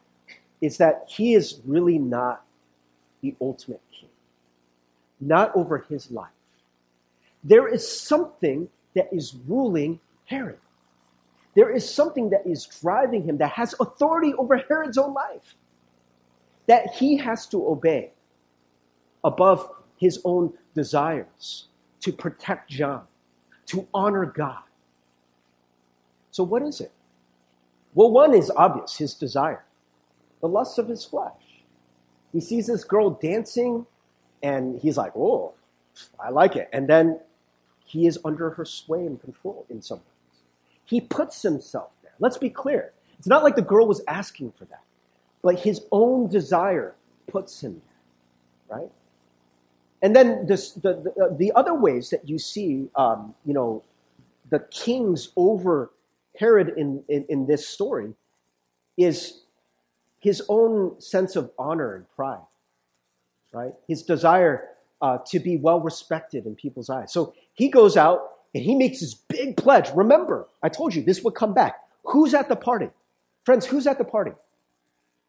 [0.61, 2.45] is that he is really not
[3.21, 4.09] the ultimate king.
[5.19, 6.29] not over his life.
[7.43, 10.59] There is something that is ruling Herod.
[11.55, 15.55] There is something that is driving him that has authority over Herod's own life
[16.67, 18.11] that he has to obey
[19.25, 21.67] above his own desires
[21.99, 23.03] to protect John,
[23.65, 24.61] to honor God.
[26.31, 26.91] So, what is it?
[27.95, 29.65] Well, one is obvious his desire,
[30.41, 31.31] the lust of his flesh.
[32.31, 33.85] He sees this girl dancing
[34.43, 35.53] and he's like, oh,
[36.19, 36.69] I like it.
[36.73, 37.19] And then
[37.85, 40.41] he is under her sway and control in some ways.
[40.83, 42.11] He puts himself there.
[42.19, 42.91] Let's be clear.
[43.17, 44.83] It's not like the girl was asking for that,
[45.41, 46.95] but his own desire
[47.27, 47.81] puts him
[48.69, 48.91] there, right?
[50.01, 53.83] And then this, the, the, the other ways that you see, um, you know,
[54.49, 55.91] the kings over
[56.37, 58.13] Herod in, in, in this story
[58.97, 59.41] is
[60.19, 62.45] his own sense of honor and pride,
[63.51, 63.73] right?
[63.87, 64.69] His desire
[65.01, 67.11] uh, to be well respected in people's eyes.
[67.11, 69.89] So he goes out and he makes this big pledge.
[69.95, 71.75] Remember, I told you this would come back.
[72.03, 72.89] Who's at the party?
[73.43, 74.31] Friends, who's at the party?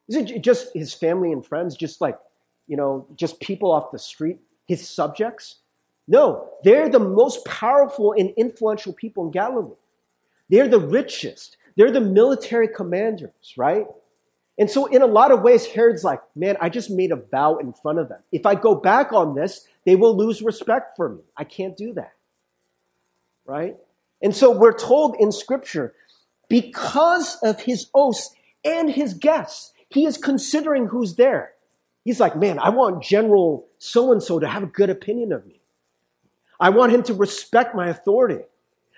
[0.07, 2.17] Is it just his family and friends, just like,
[2.67, 5.55] you know, just people off the street, his subjects?
[6.07, 9.75] No, they're the most powerful and influential people in Galilee.
[10.49, 11.57] They're the richest.
[11.75, 13.85] They're the military commanders, right?
[14.57, 17.57] And so, in a lot of ways, Herod's like, man, I just made a vow
[17.57, 18.19] in front of them.
[18.31, 21.21] If I go back on this, they will lose respect for me.
[21.35, 22.13] I can't do that.
[23.45, 23.77] Right?
[24.21, 25.93] And so, we're told in Scripture,
[26.49, 28.33] because of his oaths
[28.65, 31.51] and his guests, he is considering who's there.
[32.07, 35.45] He's like, man, I want General so and so to have a good opinion of
[35.45, 35.59] me.
[36.57, 38.45] I want him to respect my authority.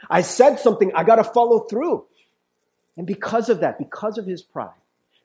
[0.08, 2.06] I said something, I got to follow through.
[2.98, 4.70] And because of that, because of his pride,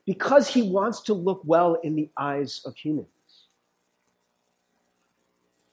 [0.06, 3.06] because he wants to look well in the eyes of humans.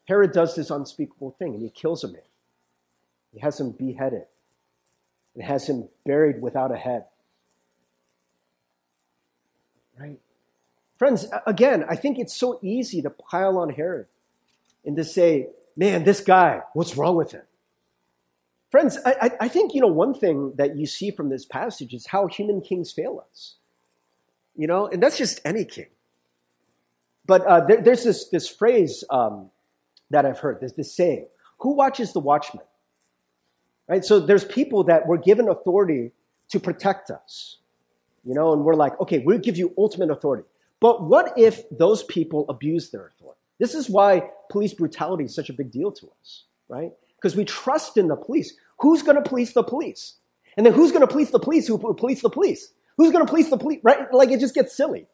[0.04, 2.28] Herod does this unspeakable thing and he kills a man.
[3.34, 4.26] He has him beheaded
[5.34, 7.06] and has him buried without a head.
[9.98, 10.20] Right?
[11.02, 14.06] Friends, again, I think it's so easy to pile on Herod
[14.86, 17.42] and to say, man, this guy, what's wrong with him?
[18.70, 22.06] Friends, I, I think, you know, one thing that you see from this passage is
[22.06, 23.56] how human kings fail us
[24.56, 25.88] you know, and that's just any king.
[27.26, 29.50] But uh, there, there's this, this phrase um,
[30.10, 31.28] that I've heard, there's this saying,
[31.60, 32.64] who watches the watchman?
[33.88, 34.04] Right?
[34.04, 36.12] So there's people that were given authority
[36.50, 37.58] to protect us,
[38.24, 40.48] you know, and we're like, okay, we'll give you ultimate authority.
[40.82, 43.40] But what if those people abuse their authority?
[43.60, 46.92] This is why police brutality is such a big deal to us, right?
[47.16, 48.56] Because we trust in the police.
[48.80, 50.16] Who's going to police the police?
[50.58, 52.74] And then who's going to police the police who police the police?
[52.98, 53.80] Who's going to police the police?
[53.84, 54.12] Right?
[54.12, 55.08] Like it just gets silly,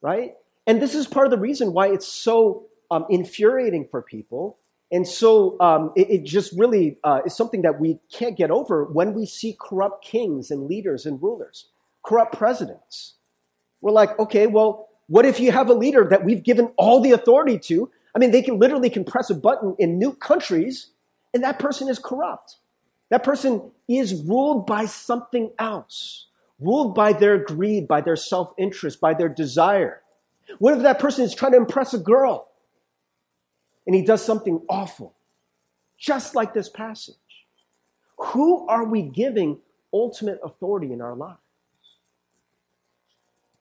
[0.00, 0.34] right?
[0.66, 4.58] And this is part of the reason why it's so um, infuriating for people.
[4.92, 8.84] And so um, it, it, just really uh, is something that we can't get over
[8.84, 11.66] when we see corrupt kings and leaders and rulers,
[12.04, 13.14] corrupt presidents.
[13.80, 17.12] We're like, okay, well, what if you have a leader that we've given all the
[17.12, 17.90] authority to?
[18.14, 20.88] I mean, they can literally can press a button in new countries,
[21.34, 22.56] and that person is corrupt.
[23.10, 26.28] That person is ruled by something else
[26.60, 30.02] ruled by their greed, by their self interest, by their desire.
[30.58, 32.48] What if that person is trying to impress a girl
[33.86, 35.14] and he does something awful?
[35.98, 37.16] Just like this passage.
[38.18, 39.58] Who are we giving
[39.92, 41.38] ultimate authority in our lives?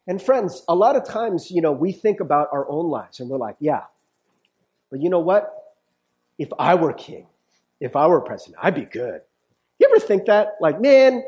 [0.10, 3.30] And friends, a lot of times, you know, we think about our own lives and
[3.30, 3.84] we're like, yeah,
[4.89, 5.54] but you know what?
[6.39, 7.28] If I were king,
[7.80, 9.22] if I were president, I'd be good.
[9.78, 10.56] You ever think that?
[10.60, 11.24] Like, man,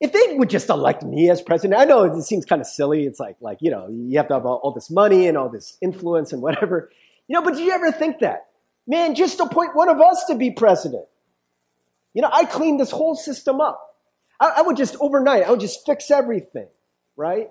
[0.00, 3.06] if they would just elect me as president, I know it seems kind of silly.
[3.06, 5.48] It's like, like, you know, you have to have all, all this money and all
[5.48, 6.90] this influence and whatever.
[7.26, 8.48] You know, but do you ever think that?
[8.86, 11.06] Man, just appoint one of us to be president.
[12.12, 13.96] You know, I cleaned this whole system up.
[14.38, 16.68] I, I would just overnight, I would just fix everything,
[17.16, 17.48] right?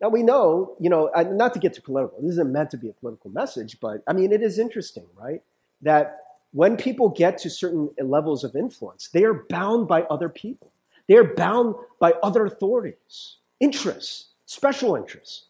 [0.00, 2.76] Now we know, you know, uh, not to get too political, this isn't meant to
[2.76, 5.42] be a political message, but I mean, it is interesting, right?
[5.82, 6.20] That
[6.52, 10.72] when people get to certain levels of influence, they are bound by other people.
[11.08, 15.46] They are bound by other authorities, interests, special interests,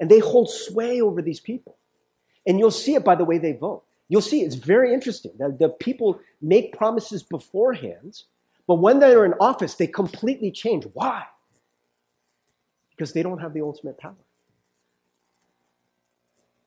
[0.00, 1.76] and they hold sway over these people.
[2.46, 3.84] And you'll see it by the way they vote.
[4.08, 8.22] You'll see it's very interesting that the people make promises beforehand,
[8.66, 10.84] but when they're in office, they completely change.
[10.94, 11.24] Why?
[12.98, 14.16] Because they don't have the ultimate power.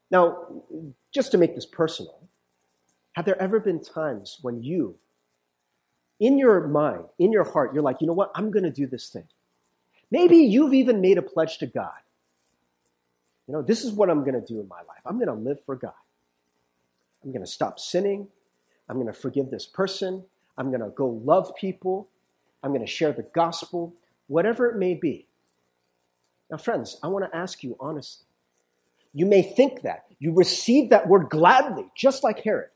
[0.09, 0.63] Now,
[1.13, 2.17] just to make this personal,
[3.13, 4.95] have there ever been times when you
[6.21, 8.31] in your mind, in your heart, you're like, you know what?
[8.35, 9.27] I'm going to do this thing.
[10.11, 11.97] Maybe you've even made a pledge to God.
[13.47, 15.01] You know, this is what I'm going to do in my life.
[15.03, 15.93] I'm going to live for God.
[17.23, 18.27] I'm going to stop sinning.
[18.87, 20.23] I'm going to forgive this person.
[20.59, 22.07] I'm going to go love people.
[22.61, 23.95] I'm going to share the gospel,
[24.27, 25.25] whatever it may be.
[26.51, 28.27] Now, friends, I want to ask you honestly.
[29.13, 30.05] You may think that.
[30.19, 32.69] You receive that word gladly, just like Herod.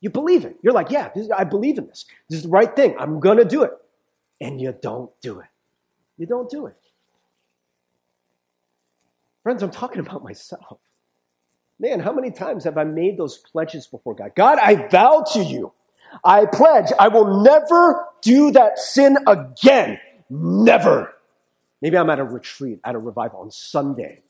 [0.00, 0.56] You believe it.
[0.62, 2.04] You're like, yeah, this, I believe in this.
[2.28, 2.94] This is the right thing.
[2.98, 3.72] I'm going to do it.
[4.40, 5.46] And you don't do it.
[6.18, 6.76] You don't do it.
[9.42, 10.78] Friends, I'm talking about myself.
[11.78, 14.32] Man, how many times have I made those pledges before God?
[14.34, 15.72] God, I vow to you.
[16.24, 19.98] I pledge I will never do that sin again.
[20.30, 21.15] Never.
[21.86, 24.22] Maybe I'm at a retreat, at a revival on Sunday.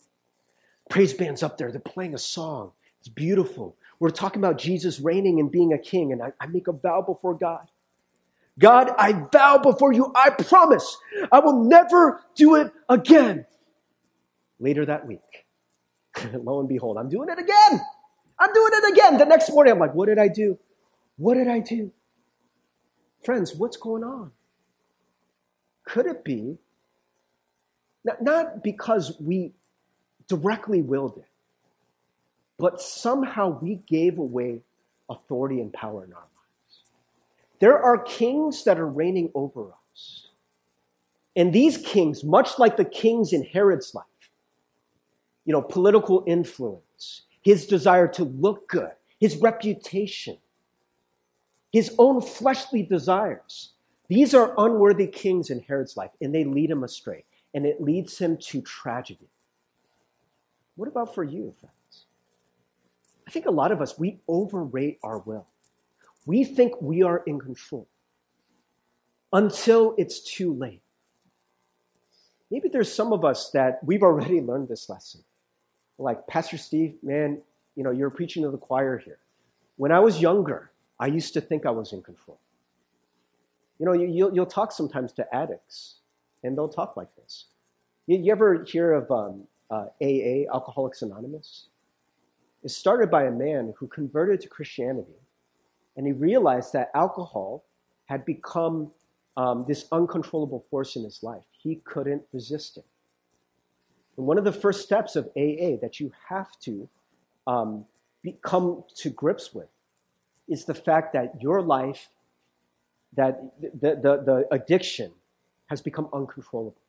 [0.90, 1.72] Praise band's up there.
[1.72, 2.72] They're playing a song.
[3.00, 3.78] It's beautiful.
[3.98, 7.00] We're talking about Jesus reigning and being a king, and I, I make a vow
[7.00, 7.66] before God.
[8.58, 10.98] God, I vow before you, I promise
[11.32, 13.46] I will never do it again.
[14.60, 15.46] Later that week,
[16.34, 17.80] lo and behold, I'm doing it again.
[18.38, 19.16] I'm doing it again.
[19.16, 20.58] The next morning, I'm like, what did I do?
[21.16, 21.90] What did I do?
[23.24, 24.32] Friends, what's going on?
[25.86, 26.58] Could it be
[28.20, 29.52] not because we
[30.28, 31.28] directly willed it,
[32.58, 34.62] but somehow we gave away
[35.08, 36.82] authority and power in our lives?
[37.58, 40.28] There are kings that are reigning over us.
[41.34, 44.04] And these kings, much like the kings in Herod's life,
[45.44, 50.38] you know, political influence, his desire to look good, his reputation,
[51.72, 53.72] his own fleshly desires.
[54.08, 57.24] These are unworthy kings in Herod's life, and they lead him astray,
[57.56, 59.28] and it leads him to tragedy.
[60.76, 62.04] What about for you, friends?
[63.26, 65.48] I think a lot of us, we overrate our will.
[66.24, 67.88] We think we are in control
[69.32, 70.82] until it's too late.
[72.50, 75.22] Maybe there's some of us that we've already learned this lesson
[75.98, 77.40] like, Pastor Steve, man,
[77.74, 79.18] you know, you're preaching to the choir here.
[79.76, 82.38] When I was younger, I used to think I was in control.
[83.78, 85.96] You know, you, will you'll talk sometimes to addicts,
[86.42, 87.46] and they'll talk like this.
[88.06, 91.68] You, you ever hear of um, uh, AA, Alcoholics Anonymous?
[92.62, 95.20] It started by a man who converted to Christianity,
[95.96, 97.64] and he realized that alcohol
[98.06, 98.90] had become
[99.36, 101.44] um, this uncontrollable force in his life.
[101.50, 102.86] He couldn't resist it.
[104.16, 106.88] And one of the first steps of AA that you have to
[107.46, 107.84] um,
[108.22, 109.68] be, come to grips with
[110.48, 112.08] is the fact that your life,
[113.14, 115.12] that the, the, the addiction
[115.66, 116.80] has become uncontrollable.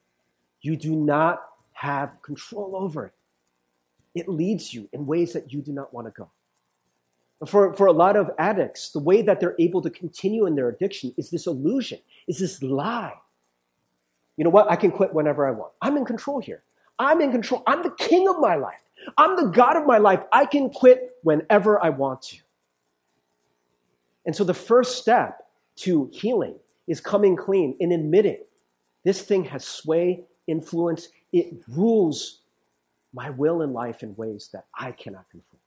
[0.61, 1.41] You do not
[1.73, 3.13] have control over it.
[4.15, 6.29] It leads you in ways that you do not want to go.
[7.45, 10.69] For, for a lot of addicts, the way that they're able to continue in their
[10.69, 13.13] addiction is this illusion, is this lie.
[14.37, 14.71] You know what?
[14.71, 15.73] I can quit whenever I want.
[15.81, 16.63] I'm in control here.
[16.97, 17.61] I'm in control.
[17.67, 18.79] I'm the king of my life.
[19.17, 20.21] I'm the God of my life.
[20.31, 22.37] I can quit whenever I want to.
[24.25, 25.45] And so the first step
[25.77, 26.55] to healing
[26.87, 28.39] is coming clean and admitting
[29.07, 32.41] this thing has sway, influence, it rules
[33.13, 35.61] my will and life in ways that I cannot control.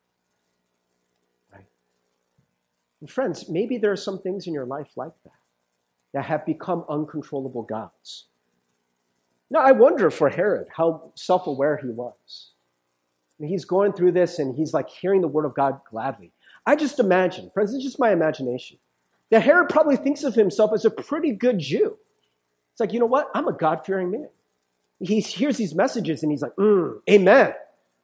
[1.51, 1.65] Right?
[3.01, 5.33] And friends, maybe there are some things in your life like that
[6.13, 8.27] that have become uncontrollable gods.
[9.51, 12.51] Now, I wonder for Herod how self aware he was.
[13.39, 16.31] he's going through this and he's like hearing the word of God gladly.
[16.67, 18.77] I just imagine, friends, it's just my imagination,
[19.31, 21.97] that Herod probably thinks of himself as a pretty good Jew.
[22.73, 23.29] It's like, you know what?
[23.35, 24.29] I'm a God fearing man.
[25.01, 27.55] He hears these messages and he's like, mm, Amen.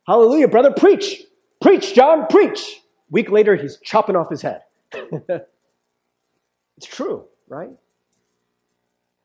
[0.07, 0.73] Hallelujah, brother.
[0.73, 1.23] Preach.
[1.61, 2.27] Preach, John.
[2.29, 2.81] Preach.
[3.11, 4.63] Week later, he's chopping off his head.
[4.93, 5.47] it's
[6.87, 7.71] true, right?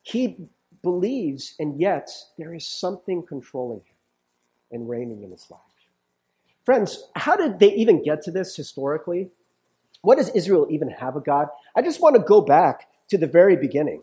[0.03, 0.47] He
[0.81, 3.95] believes, and yet there is something controlling him
[4.71, 5.59] and reigning in his life.
[6.65, 9.29] Friends, how did they even get to this historically?
[10.01, 11.47] What does Israel even have a God?
[11.75, 14.01] I just want to go back to the very beginning.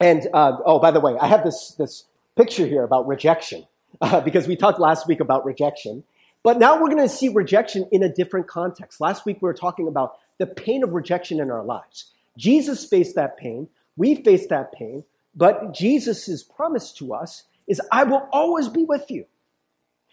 [0.00, 2.04] And uh, oh, by the way, I have this, this
[2.36, 3.66] picture here about rejection
[4.00, 6.04] uh, because we talked last week about rejection.
[6.42, 9.00] But now we're going to see rejection in a different context.
[9.00, 12.12] Last week we were talking about the pain of rejection in our lives.
[12.36, 13.68] Jesus faced that pain.
[13.96, 15.04] We faced that pain.
[15.34, 19.26] But Jesus' promise to us is, I will always be with you.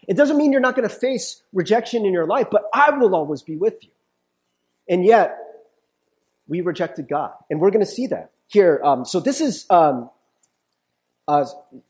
[0.06, 3.14] It doesn't mean you're not going to face rejection in your life, but I will
[3.14, 3.90] always be with you.
[4.88, 5.38] And yet,
[6.46, 7.32] we rejected God.
[7.48, 8.80] And we're going to see that here.
[8.84, 10.10] Um, so this is, um,
[11.26, 11.46] uh,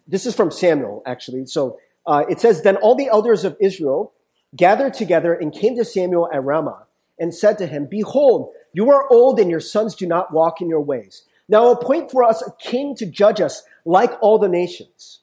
[0.06, 1.46] this is from Samuel, actually.
[1.46, 4.12] So uh, it says, Then all the elders of Israel
[4.56, 6.86] gathered together and came to Samuel at Ramah
[7.18, 10.68] and said to him, Behold, you are old and your sons do not walk in
[10.68, 11.24] your ways.
[11.48, 15.20] Now appoint for us a king to judge us like all the nations.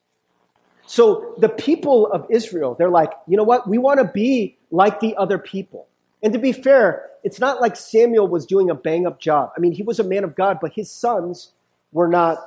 [0.85, 3.67] So the people of Israel, they're like, you know what?
[3.67, 5.87] We want to be like the other people.
[6.21, 9.51] And to be fair, it's not like Samuel was doing a bang up job.
[9.55, 11.51] I mean, he was a man of God, but his sons
[11.91, 12.37] were not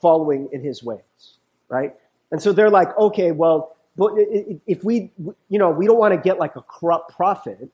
[0.00, 1.36] following in his ways,
[1.68, 1.94] right?
[2.30, 4.12] And so they're like, okay, well, but
[4.66, 5.10] if we,
[5.48, 7.68] you know, we don't want to get like a corrupt prophet.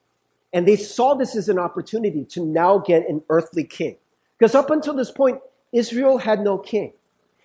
[0.51, 3.95] And they saw this as an opportunity to now get an earthly king.
[4.37, 5.39] Because up until this point,
[5.71, 6.91] Israel had no king.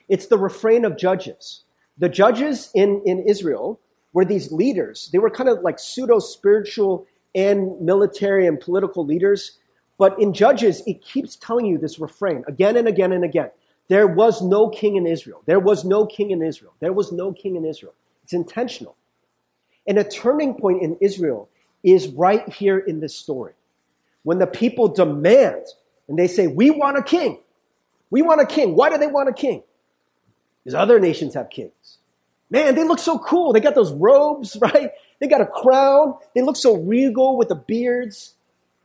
[0.08, 1.62] It's the refrain of judges.
[1.98, 3.78] The judges in, in Israel
[4.12, 5.08] were these leaders.
[5.12, 9.58] They were kind of like pseudo spiritual and military and political leaders.
[9.98, 13.50] But in Judges, it keeps telling you this refrain again and again and again.
[13.88, 15.42] There was no king in Israel.
[15.46, 16.72] There was no king in Israel.
[16.80, 17.94] There was no king in Israel.
[18.22, 18.96] It's intentional.
[19.86, 21.48] And a turning point in Israel
[21.82, 23.52] is right here in this story.
[24.22, 25.66] When the people demand
[26.08, 27.40] and they say, We want a king.
[28.10, 28.74] We want a king.
[28.74, 29.62] Why do they want a king?
[30.62, 31.98] Because other nations have kings.
[32.54, 33.52] Man, they look so cool.
[33.52, 34.92] They got those robes, right?
[35.18, 36.14] They got a crown.
[36.36, 38.34] They look so regal with the beards,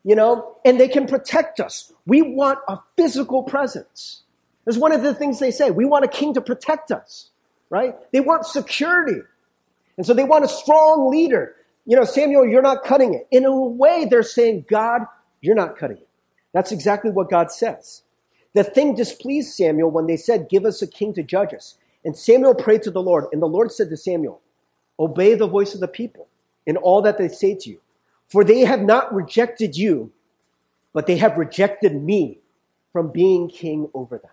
[0.04, 1.94] you know, and they can protect us.
[2.08, 4.24] We want a physical presence.
[4.66, 5.70] That's one of the things they say.
[5.70, 7.30] We want a king to protect us,
[7.70, 7.96] right?
[8.12, 9.22] They want security.
[9.98, 11.56] And so they want a strong leader.
[11.86, 13.28] You know, Samuel, you're not cutting it.
[13.30, 15.02] In a way, they're saying, God,
[15.42, 16.08] you're not cutting it.
[16.54, 18.02] That's exactly what God says.
[18.56, 21.78] The thing displeased Samuel when they said, Give us a king to judge us.
[22.06, 24.42] And Samuel prayed to the Lord, and the Lord said to Samuel,
[25.00, 26.28] Obey the voice of the people
[26.66, 27.80] in all that they say to you.
[28.28, 30.12] For they have not rejected you,
[30.94, 32.40] but they have rejected me
[32.94, 34.32] from being king over them.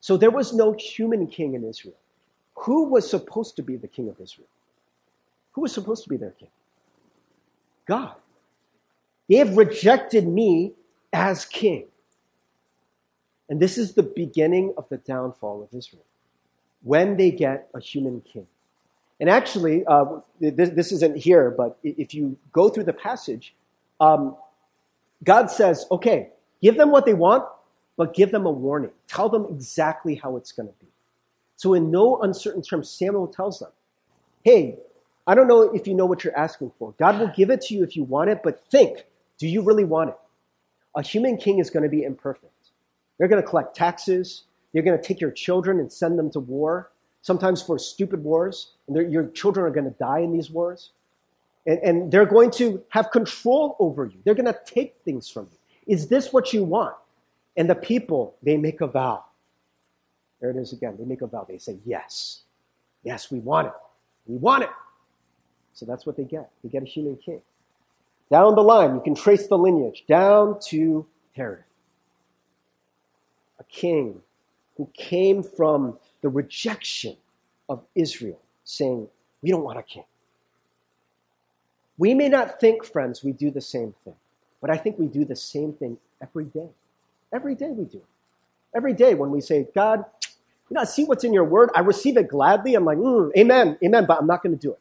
[0.00, 1.96] So there was no human king in Israel.
[2.54, 4.48] Who was supposed to be the king of Israel?
[5.52, 6.50] Who was supposed to be their king?
[7.86, 8.14] God.
[9.28, 10.72] They have rejected me
[11.12, 11.86] as king.
[13.48, 16.04] And this is the beginning of the downfall of Israel
[16.82, 18.46] when they get a human king.
[19.18, 20.04] And actually, uh,
[20.40, 23.54] this, this, isn't here, but if you go through the passage,
[23.98, 24.36] um,
[25.24, 26.28] God says, okay,
[26.60, 27.44] give them what they want,
[27.96, 28.90] but give them a warning.
[29.08, 30.86] Tell them exactly how it's going to be.
[31.56, 33.70] So, in no uncertain terms, Samuel tells them,
[34.44, 34.76] hey,
[35.26, 36.94] I don't know if you know what you're asking for.
[36.98, 39.06] God will give it to you if you want it, but think,
[39.38, 40.16] do you really want it?
[40.94, 42.52] A human king is going to be imperfect.
[43.18, 44.44] They're going to collect taxes.
[44.72, 46.90] They're going to take your children and send them to war,
[47.22, 48.72] sometimes for stupid wars.
[48.88, 50.90] And your children are going to die in these wars.
[51.66, 54.18] And, and they're going to have control over you.
[54.24, 55.94] They're going to take things from you.
[55.94, 56.94] Is this what you want?
[57.56, 59.24] And the people, they make a vow.
[60.40, 60.96] There it is again.
[60.98, 61.46] They make a vow.
[61.48, 62.42] They say, Yes.
[63.02, 63.72] Yes, we want it.
[64.26, 64.70] We want it.
[65.72, 66.50] So that's what they get.
[66.62, 67.40] They get a human king.
[68.30, 71.62] Down the line, you can trace the lineage down to Herod
[73.70, 74.20] king
[74.76, 77.16] who came from the rejection
[77.68, 79.08] of Israel, saying,
[79.42, 80.04] We don't want a king.
[81.98, 84.14] We may not think, friends, we do the same thing,
[84.60, 86.68] but I think we do the same thing every day.
[87.32, 88.04] Every day we do it.
[88.76, 90.04] Every day when we say, God,
[90.68, 91.70] you know, I see what's in your word.
[91.74, 92.74] I receive it gladly.
[92.74, 94.80] I'm like, mm, amen, amen, but I'm not going to do it.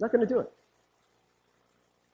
[0.00, 0.50] I'm not going to do it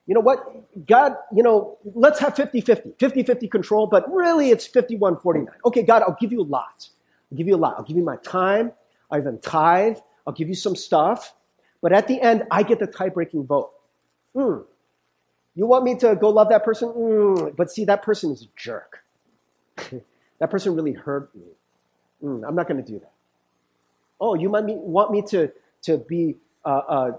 [0.07, 0.86] you know what?
[0.86, 5.54] God, you know, let's have 50 50, 50 50 control, but really it's 51 49.
[5.64, 6.88] Okay, God, I'll give you a lot.
[7.30, 7.74] I'll give you a lot.
[7.76, 8.72] I'll give you my time.
[9.11, 9.98] I'll even tithe.
[10.26, 11.34] I'll give you some stuff.
[11.82, 13.72] But at the end, I get the tie breaking vote.
[14.34, 14.64] Mm.
[15.54, 16.88] You want me to go love that person?
[16.88, 17.57] Mm.
[17.57, 19.02] But see, that person is a jerk.
[20.38, 21.46] that person really hurt me.
[22.22, 22.46] Mm.
[22.46, 23.12] I'm not going to do that.
[24.20, 25.50] Oh, you might want me to,
[25.82, 27.11] to be uh, uh,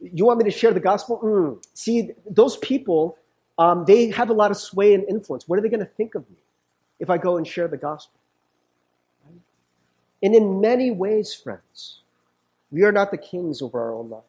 [0.00, 1.20] you want me to share the gospel?
[1.22, 1.64] Mm.
[1.74, 3.16] See, those people,
[3.58, 5.48] um, they have a lot of sway and influence.
[5.48, 6.36] What are they going to think of me
[7.00, 8.20] if I go and share the gospel?
[10.22, 12.00] And in many ways, friends,
[12.70, 14.24] we are not the kings over our own lives.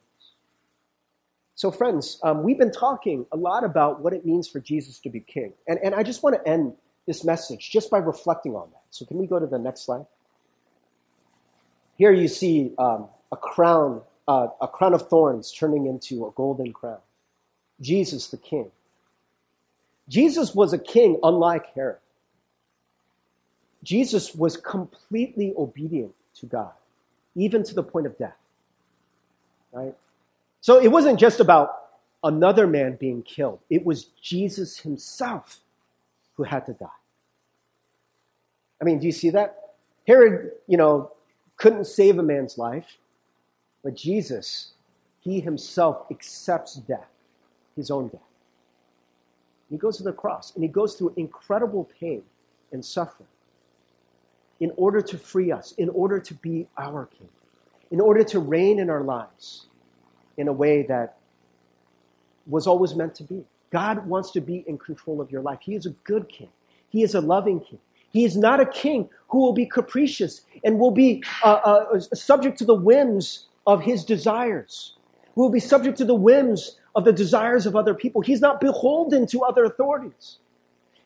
[1.54, 5.08] So, friends, um, we've been talking a lot about what it means for Jesus to
[5.08, 5.54] be king.
[5.66, 6.74] And, and I just want to end
[7.06, 8.82] this message just by reflecting on that.
[8.90, 10.04] So, can we go to the next slide?
[11.96, 16.72] Here you see um, a crown uh, a crown of thorns turning into a golden
[16.72, 16.98] crown.
[17.80, 18.70] Jesus the king.
[20.08, 21.98] Jesus was a king unlike Herod.
[23.82, 26.72] Jesus was completely obedient to God,
[27.34, 28.36] even to the point of death.
[29.72, 29.94] Right?
[30.60, 31.70] So it wasn't just about
[32.24, 35.60] another man being killed, it was Jesus himself
[36.34, 36.86] who had to die.
[38.80, 39.74] I mean, do you see that?
[40.06, 41.12] Herod, you know,
[41.56, 42.98] couldn't save a man's life.
[43.86, 44.72] But Jesus,
[45.20, 47.06] he himself accepts death,
[47.76, 48.20] his own death.
[49.70, 52.24] He goes to the cross and he goes through incredible pain
[52.72, 53.28] and suffering
[54.58, 57.28] in order to free us, in order to be our king,
[57.92, 59.66] in order to reign in our lives
[60.36, 61.18] in a way that
[62.48, 63.44] was always meant to be.
[63.70, 65.60] God wants to be in control of your life.
[65.62, 66.50] He is a good king.
[66.88, 67.78] He is a loving king.
[68.10, 71.52] He is not a king who will be capricious and will be uh,
[71.92, 74.94] uh, subject to the whims of his desires,
[75.34, 78.20] who will be subject to the whims of the desires of other people.
[78.20, 80.38] He's not beholden to other authorities.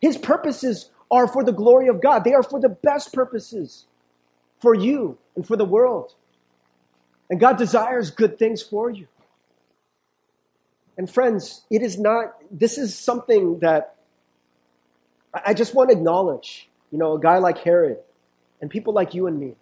[0.01, 2.25] His purposes are for the glory of God.
[2.25, 3.87] They are for the best purposes
[4.61, 6.15] for you and for the world.
[7.29, 9.07] And God desires good things for you.
[10.97, 13.97] And friends, it is not, this is something that
[15.33, 16.69] I just want to acknowledge.
[16.91, 17.99] You know, a guy like Herod
[18.61, 19.55] and people like you and me.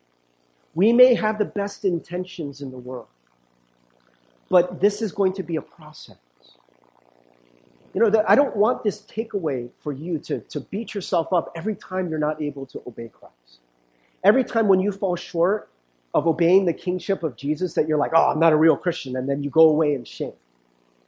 [0.78, 3.08] We may have the best intentions in the world,
[4.48, 6.18] but this is going to be a process.
[7.92, 11.74] You know, I don't want this takeaway for you to, to beat yourself up every
[11.74, 13.58] time you're not able to obey Christ.
[14.22, 15.68] Every time when you fall short
[16.14, 19.16] of obeying the kingship of Jesus, that you're like, oh, I'm not a real Christian,
[19.16, 20.38] and then you go away in shame.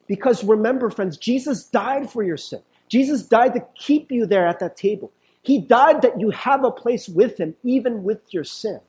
[0.08, 2.60] Because remember, friends, Jesus died for your sin.
[2.88, 5.12] Jesus died to keep you there at that table.
[5.42, 8.80] He died that you have a place with him, even with your sin.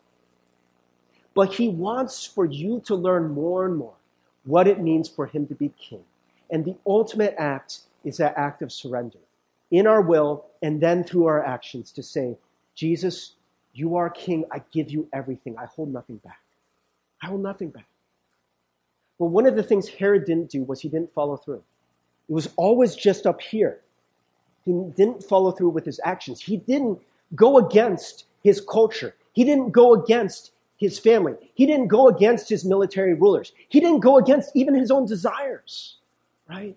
[1.33, 3.93] But he wants for you to learn more and more
[4.43, 6.03] what it means for him to be king.
[6.49, 9.19] And the ultimate act is that act of surrender
[9.69, 12.37] in our will and then through our actions to say,
[12.75, 13.35] Jesus,
[13.73, 14.45] you are king.
[14.51, 15.55] I give you everything.
[15.57, 16.41] I hold nothing back.
[17.23, 17.85] I hold nothing back.
[19.17, 21.63] But one of the things Herod didn't do was he didn't follow through.
[22.27, 23.79] It was always just up here.
[24.65, 26.41] He didn't follow through with his actions.
[26.41, 26.99] He didn't
[27.35, 29.15] go against his culture.
[29.33, 30.51] He didn't go against
[30.81, 31.35] his family.
[31.53, 33.53] He didn't go against his military rulers.
[33.69, 35.97] He didn't go against even his own desires,
[36.49, 36.75] right?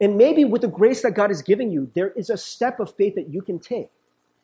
[0.00, 2.92] And maybe with the grace that God is giving you, there is a step of
[2.96, 3.88] faith that you can take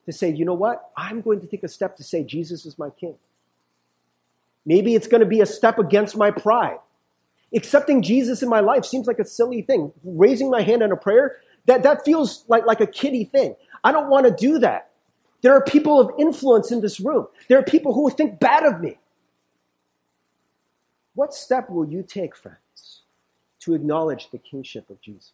[0.07, 0.93] to say, you know what?
[0.97, 3.17] I'm going to take a step to say, Jesus is my king.
[4.65, 6.79] Maybe it's going to be a step against my pride.
[7.53, 9.91] Accepting Jesus in my life seems like a silly thing.
[10.05, 13.57] Raising my hand in a prayer, that, that feels like, like a kiddie thing.
[13.83, 14.88] I don't want to do that.
[15.43, 17.29] There are people of influence in this room.
[17.49, 18.99] There are people who think bad of me.
[21.15, 23.03] What step will you take, friends,
[23.61, 25.33] to acknowledge the kingship of Jesus?